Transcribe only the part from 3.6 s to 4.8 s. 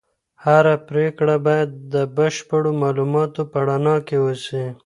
رڼا کي وسي.